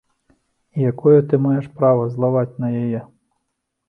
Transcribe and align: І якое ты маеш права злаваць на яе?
І 0.77 0.85
якое 0.91 1.19
ты 1.33 1.39
маеш 1.43 1.67
права 1.81 2.07
злаваць 2.15 2.57
на 2.65 2.73
яе? 2.81 3.03